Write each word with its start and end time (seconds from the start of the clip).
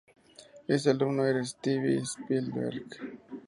Ese 0.67 0.89
alumno 0.89 1.27
era 1.27 1.45
Steven 1.45 2.03
Spielberg. 2.07 2.87